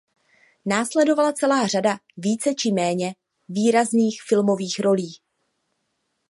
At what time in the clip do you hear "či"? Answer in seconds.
2.55-2.71